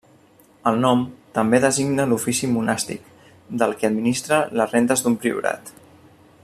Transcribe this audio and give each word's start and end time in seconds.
El 0.69 0.77
nom 0.85 1.03
també 1.37 1.59
designa 1.65 2.07
l'ofici 2.13 2.49
monàstic 2.55 3.13
del 3.63 3.77
qui 3.81 3.89
administra 3.91 4.43
les 4.61 4.75
rendes 4.77 5.05
d'un 5.09 5.23
priorat. 5.25 5.73